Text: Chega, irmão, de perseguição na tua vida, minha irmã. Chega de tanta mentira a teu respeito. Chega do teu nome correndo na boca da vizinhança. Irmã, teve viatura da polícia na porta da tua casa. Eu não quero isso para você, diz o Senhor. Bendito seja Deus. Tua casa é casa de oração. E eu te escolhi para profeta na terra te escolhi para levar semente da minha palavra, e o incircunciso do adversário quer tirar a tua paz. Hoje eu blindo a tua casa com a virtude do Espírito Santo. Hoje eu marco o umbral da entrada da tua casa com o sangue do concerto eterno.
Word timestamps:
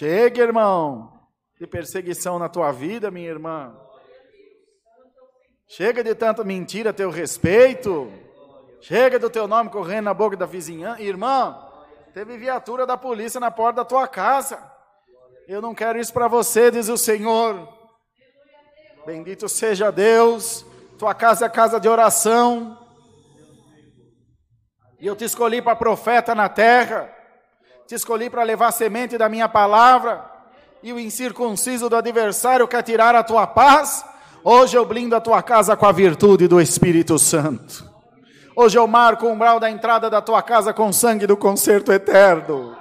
Chega, 0.00 0.42
irmão, 0.42 1.12
de 1.58 1.66
perseguição 1.66 2.38
na 2.38 2.48
tua 2.48 2.72
vida, 2.72 3.10
minha 3.10 3.28
irmã. 3.28 3.76
Chega 5.68 6.02
de 6.02 6.14
tanta 6.14 6.42
mentira 6.42 6.88
a 6.88 6.92
teu 6.94 7.10
respeito. 7.10 8.10
Chega 8.80 9.18
do 9.18 9.28
teu 9.28 9.46
nome 9.46 9.68
correndo 9.68 10.06
na 10.06 10.14
boca 10.14 10.38
da 10.38 10.46
vizinhança. 10.46 11.02
Irmã, 11.02 11.54
teve 12.14 12.38
viatura 12.38 12.86
da 12.86 12.96
polícia 12.96 13.38
na 13.38 13.50
porta 13.50 13.82
da 13.82 13.84
tua 13.84 14.08
casa. 14.08 14.58
Eu 15.46 15.60
não 15.60 15.74
quero 15.74 16.00
isso 16.00 16.14
para 16.14 16.28
você, 16.28 16.70
diz 16.70 16.88
o 16.88 16.96
Senhor. 16.96 17.68
Bendito 19.04 19.50
seja 19.50 19.92
Deus. 19.92 20.64
Tua 20.98 21.12
casa 21.12 21.44
é 21.44 21.48
casa 21.50 21.78
de 21.78 21.90
oração. 21.90 22.79
E 25.00 25.06
eu 25.06 25.16
te 25.16 25.24
escolhi 25.24 25.62
para 25.62 25.74
profeta 25.74 26.34
na 26.34 26.48
terra 26.48 27.10
te 27.90 27.96
escolhi 27.96 28.30
para 28.30 28.44
levar 28.44 28.70
semente 28.70 29.18
da 29.18 29.28
minha 29.28 29.48
palavra, 29.48 30.24
e 30.80 30.92
o 30.92 31.00
incircunciso 31.00 31.88
do 31.88 31.96
adversário 31.96 32.68
quer 32.68 32.84
tirar 32.84 33.16
a 33.16 33.24
tua 33.24 33.48
paz. 33.48 34.04
Hoje 34.44 34.78
eu 34.78 34.86
blindo 34.86 35.16
a 35.16 35.20
tua 35.20 35.42
casa 35.42 35.76
com 35.76 35.86
a 35.86 35.90
virtude 35.90 36.46
do 36.46 36.60
Espírito 36.60 37.18
Santo. 37.18 37.84
Hoje 38.54 38.78
eu 38.78 38.86
marco 38.86 39.26
o 39.26 39.32
umbral 39.32 39.58
da 39.58 39.68
entrada 39.68 40.08
da 40.08 40.22
tua 40.22 40.40
casa 40.40 40.72
com 40.72 40.86
o 40.86 40.92
sangue 40.92 41.26
do 41.26 41.36
concerto 41.36 41.90
eterno. 41.90 42.76